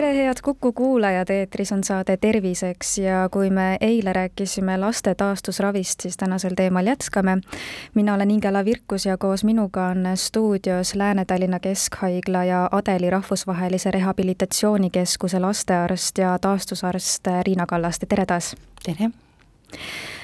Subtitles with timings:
[0.00, 6.00] tere, head Kuku kuulajad, eetris on saade Terviseks ja kui me eile rääkisime laste taastusravist,
[6.00, 7.38] siis tänasel teemal jätkame.
[7.94, 15.38] mina olen Ingela Virkus ja koos minuga on stuudios Lääne-Tallinna Keskhaigla ja Adeli Rahvusvahelise Rehabilitatsioonikeskuse
[15.38, 18.56] lastearst ja taastusarst Riina Kallaste, tere taas!
[18.84, 19.10] tere!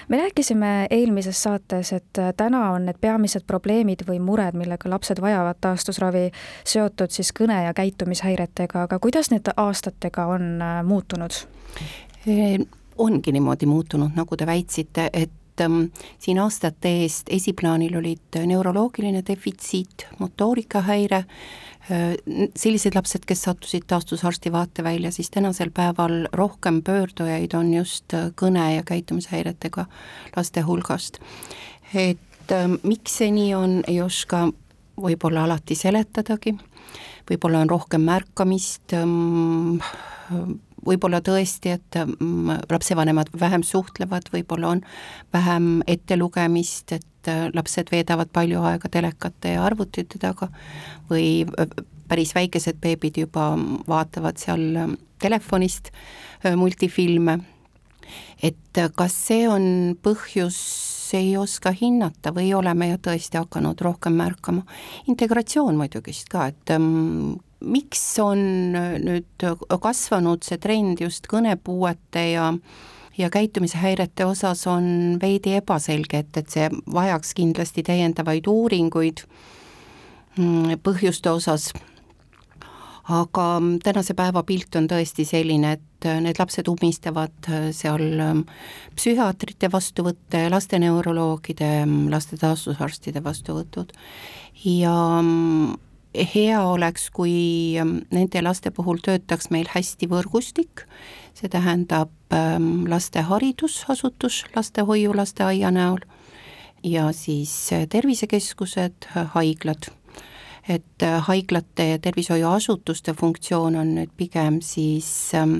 [0.09, 5.61] Me rääkisime eelmises saates, et täna on need peamised probleemid või mured, millega lapsed vajavad
[5.61, 6.31] taastusravi,
[6.65, 11.45] seotud siis kõne- ja käitumishäiretega, aga kuidas need aastatega on äh, muutunud?
[12.99, 15.31] ongi niimoodi muutunud, nagu te väitsite, et
[15.61, 15.85] ähm,
[16.19, 21.25] siin aastate eest esiplaanil olid neuroloogiline defitsiit, motoorikahäire,
[21.91, 22.15] Äh,
[22.57, 28.71] sellised lapsed, kes sattusid taastusarsti vaatevälja, siis tänasel päeval rohkem pöördujaid on just äh, kõne-
[28.77, 29.85] ja käitumishäiretega
[30.37, 31.19] laste hulgast.
[31.95, 34.49] et äh, miks see nii on, ei oska
[34.97, 36.55] võib-olla alati seletadagi,
[37.29, 39.77] võib-olla on rohkem märkamist, ähm,
[40.87, 44.85] võib-olla tõesti, et ähm, lapsevanemad vähem suhtlevad, võib-olla on
[45.33, 50.51] vähem ettelugemist, et lapsed veedavad palju aega telekate ja arvutite taga
[51.09, 51.47] või
[52.09, 53.55] päris väikesed beebid juba
[53.89, 55.89] vaatavad seal telefonist
[56.45, 57.39] multifilme,
[58.43, 60.59] et kas see on põhjus,
[61.15, 64.65] ei oska hinnata või oleme ju tõesti hakanud rohkem märkama.
[65.07, 68.41] integratsioon muidugi ka, et um, miks on
[68.75, 72.51] nüüd kasvanud see trend just kõnepuuete ja
[73.19, 79.23] ja käitumishäirete osas on veidi ebaselge, et, et see vajaks kindlasti täiendavaid uuringuid
[80.39, 81.71] mm, põhjuste osas.
[83.05, 83.47] Aga
[83.85, 88.07] tänase päeva pilt on tõesti selline, et need lapsed umistavad seal
[88.97, 91.69] psühhiaatrite vastuvõtte, lasteneuroloogide,
[92.11, 93.93] laste taastusarstide vastuvõtud.
[94.65, 94.97] Ja
[96.15, 97.75] hea oleks, kui
[98.15, 100.85] nende laste puhul töötaks meil hästi võrgustik,
[101.35, 102.11] see tähendab
[102.89, 106.03] laste haridusasutus lastehoiu, lasteaia näol
[106.85, 109.91] ja siis tervisekeskused, haiglad.
[110.69, 115.59] Et äh, haiglate ja tervishoiuasutuste funktsioon on nüüd pigem siis ähm,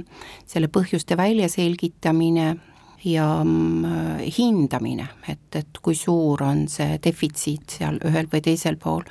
[0.49, 2.55] selle põhjuste väljaselgitamine
[3.05, 9.05] ja mm, hindamine, et, et kui suur on see defitsiit seal ühel või teisel pool.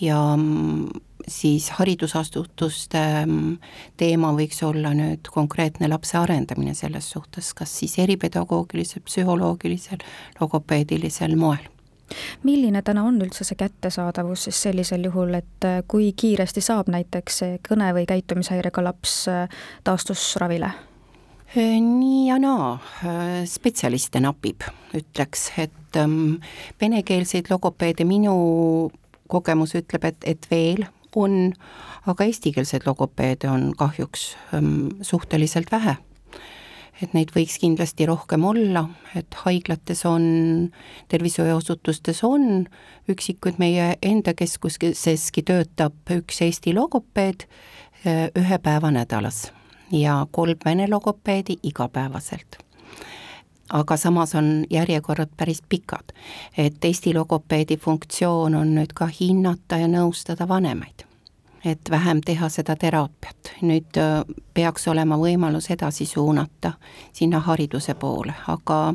[0.00, 0.88] Ja mm,
[1.28, 3.58] siis haridusasutuste mm,
[4.00, 10.02] teema võiks olla nüüd konkreetne lapse arendamine selles suhtes, kas siis eripedagoogilisel, psühholoogilisel,
[10.40, 11.68] logopeedilisel moel.
[12.42, 17.42] Milline täna on üldse see kättesaadavus siis sellisel juhul, et äh, kui kiiresti saab näiteks
[17.42, 20.72] see kõne- või käitumishäirega laps äh, taastusravile?
[21.56, 22.76] Äh, nii ja naa,
[23.50, 24.62] spetsialiste napib,
[24.94, 26.36] ütleks, et ähm,
[26.78, 28.34] venekeelseid logopeede minu
[29.26, 30.84] kogemus ütleb, et, et veel
[31.18, 31.50] on,
[32.06, 35.96] aga eestikeelseid logopeede on kahjuks ähm, suhteliselt vähe.
[37.02, 38.86] Et neid võiks kindlasti rohkem olla,
[39.18, 40.24] et haiglates on,
[41.10, 42.68] tervishoiuasutustes on,
[43.10, 47.48] üksikud meie enda keskuseski töötab üks Eesti logopeed
[48.04, 49.48] eh, ühe päeva nädalas
[49.92, 52.58] ja kolm vene logopeedi igapäevaselt
[53.72, 56.12] aga samas on järjekorrad päris pikad.
[56.58, 61.09] et Eesti logopeedi funktsioon on nüüd ka hinnata ja nõustada vanemaid
[61.64, 63.52] et vähem teha seda teraapiat.
[63.62, 66.72] nüüd äh, peaks olema võimalus edasi suunata
[67.12, 68.94] sinna hariduse poole, aga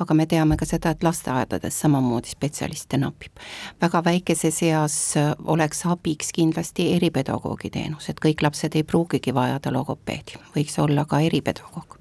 [0.00, 3.32] aga me teame ka seda, et lasteaedades samamoodi spetsialiste napib.
[3.80, 9.72] väga väikeses eas äh, oleks abiks kindlasti eripedagoogi teenus, et kõik lapsed ei pruugigi vajada
[9.72, 11.98] logopeedi, võiks olla ka eripedagoog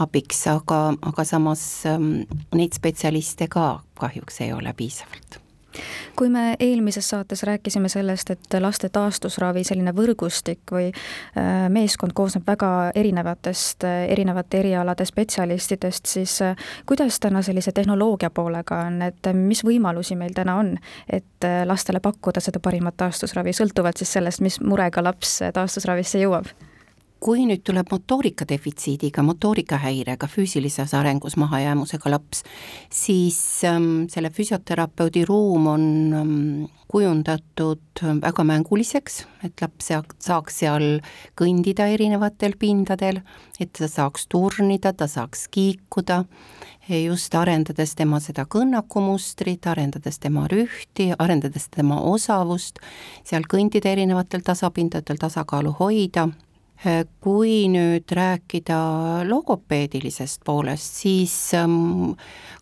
[0.00, 5.42] abiks, aga, aga samas ähm, neid spetsialiste ka kahjuks ei ole piisavalt
[6.16, 12.46] kui me eelmises saates rääkisime sellest, et laste taastusravi selline võrgustik või äh, meeskond koosneb
[12.46, 19.32] väga erinevatest, äh, erinevate erialade spetsialistidest, siis äh, kuidas täna sellise tehnoloogia poolega on, et
[19.36, 20.76] mis võimalusi meil täna on,
[21.08, 26.52] et lastele pakkuda seda parimat taastusravi, sõltuvalt siis sellest, mis murega laps taastusravisse jõuab?
[27.22, 32.42] Kui nüüd tuleb motoorika defitsiidiga, motoorikahäirega, füüsilises arengus mahajäämusega laps,
[32.90, 33.38] siis
[33.68, 35.84] ähm, selle füsioterapeudi ruum on
[36.18, 36.34] ähm,
[36.90, 39.92] kujundatud väga mänguliseks, et laps
[40.26, 40.98] saaks seal
[41.38, 43.22] kõndida erinevatel pindadel,
[43.60, 46.24] et ta saaks turnida, ta saaks kiikuda,
[47.06, 52.82] just arendades tema seda kõnnakumustrit, arendades tema rühti, arendades tema osavust,
[53.24, 56.32] seal kõndida erinevatel tasapindadel, tasakaalu hoida
[57.22, 58.78] kui nüüd rääkida
[59.28, 62.14] logopeedilisest poolest, siis ähm,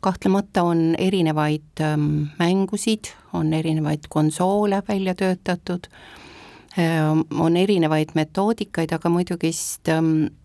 [0.05, 5.89] kahtlemata on erinevaid ähm, mängusid, on erinevaid konsoole välja töötatud,
[6.79, 9.89] ähm, on erinevaid metoodikaid, aga muidugist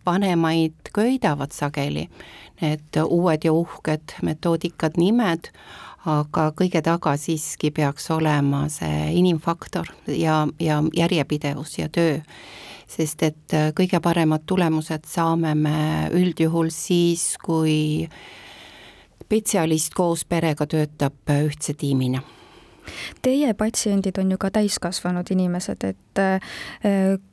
[0.05, 2.07] vanemaid köidavad sageli
[2.61, 5.51] need uued ja uhked metoodikad, nimed,
[6.07, 12.21] aga kõige taga siiski peaks olema see inimfaktor ja, ja järjepidevus ja töö
[12.87, 15.77] sest et äh, kõige paremad tulemused saame me
[16.13, 18.07] üldjuhul siis, kui
[19.25, 22.21] spetsialist koos perega töötab äh, ühtse tiimina
[23.21, 26.39] Teie patsiendid on ju ka täiskasvanud inimesed, et äh,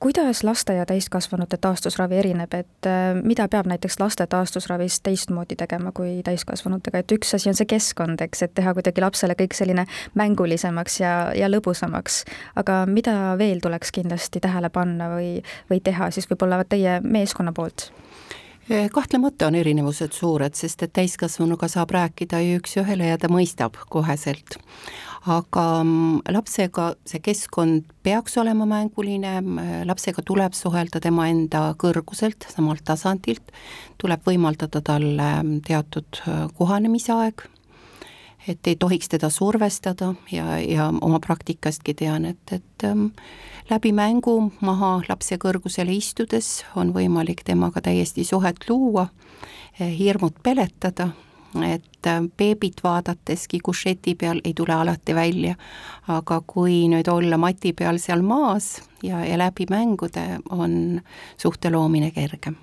[0.02, 5.92] kuidas laste ja täiskasvanute taastusravi erineb, et äh, mida peab näiteks laste taastusravis teistmoodi tegema
[5.92, 9.86] kui täiskasvanutega, et üks asi on see keskkond, eks, et teha kuidagi lapsele kõik selline
[10.18, 12.22] mängulisemaks ja, ja lõbusamaks,
[12.56, 15.34] aga mida veel tuleks kindlasti tähele panna või,
[15.70, 17.90] või teha siis võib-olla teie meeskonna poolt?
[18.94, 24.58] Kahtlemata on erinevused suured, sest et täiskasvanuga saab rääkida ju üks-ühele ja ta mõistab koheselt.
[25.22, 29.36] Aga mm, lapsega see keskkond peaks olema mänguline,
[29.86, 33.54] lapsega tuleb suhelda tema enda kõrguselt, samalt tasandilt,
[34.02, 37.46] tuleb võimaldada talle mm, teatud äh, kohanemisaeg,
[38.48, 43.06] et ei tohiks teda survestada ja, ja oma praktikastki tean, et, et ähm,
[43.70, 49.08] läbi mängu maha lapse kõrgusele istudes on võimalik temaga täiesti suhet luua,
[49.78, 51.12] eh, hirmud peletada
[51.60, 55.54] et äh, beebit vaadateski kušeti peal ei tule alati välja,
[56.08, 61.00] aga kui nüüd olla mati peal seal maas ja, ja läbi mängude, on
[61.36, 62.56] suhte loomine kergem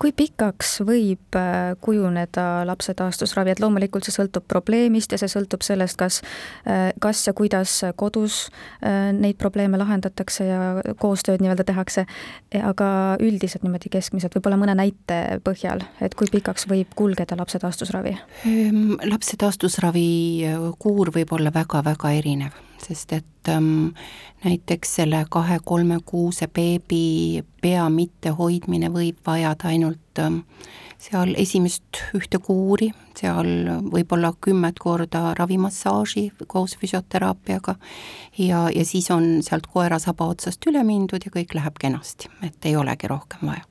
[0.00, 5.64] kui pikaks võib äh, kujuneda lapse taastusravi, et loomulikult see sõltub probleemist ja see sõltub
[5.66, 6.20] sellest, kas,
[6.66, 8.46] äh, kas ja kuidas kodus
[8.82, 10.60] äh, neid probleeme lahendatakse ja
[11.02, 12.06] koostööd nii-öelda tehakse,
[12.62, 12.88] aga
[13.22, 18.16] üldiselt niimoodi keskmiselt, võib-olla mõne näite põhjal, et kui pikaks võib kulgeda lapse taastusravi?
[18.48, 20.10] Ehm, lapse taastusravi
[20.82, 23.92] kuur võib olla väga-väga erinev sest et ähm,
[24.44, 30.42] näiteks selle kahe-kolmekuuse beebi pea mittehoidmine võib vajada ainult ähm,
[31.02, 33.48] seal esimest ühte kuuri, seal
[33.92, 37.74] võib-olla kümmet korda ravimassaaži koos füsioteraapiaga
[38.38, 42.70] ja, ja siis on sealt koera saba otsast üle mindud ja kõik läheb kenasti, et
[42.70, 43.66] ei olegi rohkem vaja.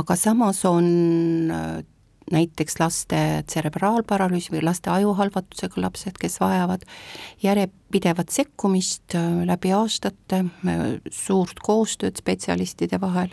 [0.00, 0.90] aga samas on
[1.54, 1.80] äh,
[2.34, 6.84] näiteks laste tserebraalparalüüsi või laste ajuhalvatusega lapsed, kes vajavad
[7.42, 13.32] järjepidevat sekkumist äh, läbi aastate, äh, suurt koostööd spetsialistide vahel,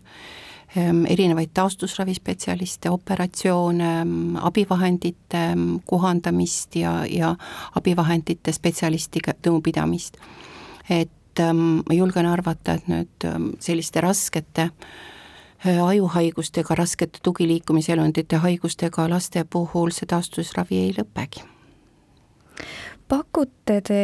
[0.77, 7.35] ähm, erinevaid taastusravispetsialiste, operatsioone, ähm, abivahendite ähm, kohandamist ja, ja
[7.75, 10.17] abivahendite spetsialistiga nõupidamist.
[10.89, 13.25] et ma julgen arvata, et nüüd
[13.61, 15.16] selliste raskete Äh,
[15.65, 21.45] ajuhaigustega, raskete tugiliikumiselundite haigustega laste puhul see taastusravi ei lõpegi
[23.07, 23.99] pakute te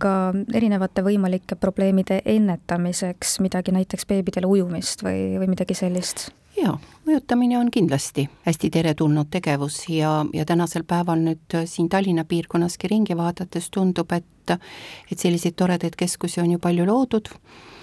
[0.00, 6.30] ka erinevate võimalike probleemide ennetamiseks midagi, näiteks beebidele ujumist või, või midagi sellist?
[6.56, 12.88] jaa, ujutamine on kindlasti hästi teretulnud tegevus ja, ja tänasel päeval nüüd siin Tallinna piirkonnaski
[12.88, 17.75] ringi vaadates tundub, et et selliseid toredaid keskusi on ju palju loodud Äh,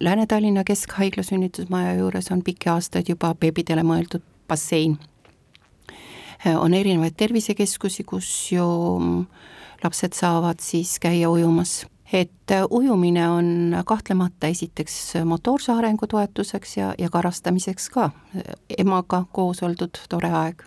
[0.00, 4.98] Lääne-Tallinna Keskhaigla sünnitusmaja juures on pikki aastaid juba beebidele mõeldud bassein.
[6.46, 8.66] Äh, on erinevaid tervisekeskusi, kus ju
[8.98, 9.24] mm,
[9.84, 11.86] lapsed saavad siis käia ujumas.
[12.12, 18.10] et äh, ujumine on kahtlemata esiteks motoorse arengu toetuseks ja, ja karastamiseks ka,
[18.78, 20.64] emaga koos oldud tore aeg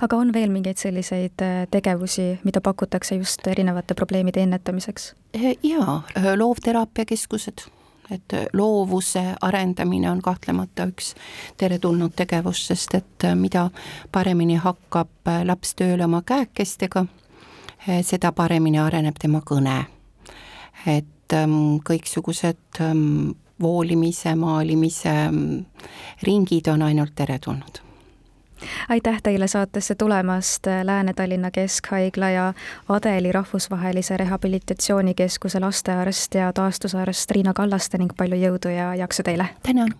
[0.00, 5.14] aga on veel mingeid selliseid tegevusi, mida pakutakse just erinevate probleemide ennetamiseks?
[5.62, 6.02] jaa,
[6.36, 7.68] loovteraapiakeskused
[8.10, 11.14] et loovuse arendamine on kahtlemata üks
[11.60, 13.68] teretulnud tegevus, sest et mida
[14.12, 17.04] paremini hakkab laps tööle oma käekestega,
[18.02, 19.84] seda paremini areneb tema kõne.
[20.86, 25.66] et ähm, kõiksugused ähm, voolimise, maalimise ähm,
[26.22, 27.89] ringid on ainult teretulnud
[28.88, 32.54] aitäh teile saatesse tulemast, Lääne-Tallinna Keskhaigla ja
[32.88, 39.48] Adeli Rahvusvahelise Rehabilitatsioonikeskuse lastearst ja taastusarst Riina Kallaste ning palju jõudu ja jaksu teile!
[39.62, 39.94] tänan!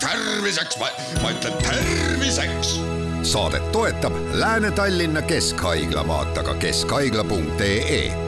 [0.00, 0.78] terviseks,
[1.22, 2.80] ma ütlen terviseks.
[3.22, 8.27] saadet toetab Lääne-Tallinna Keskhaigla, vaata ka keskhaigla.ee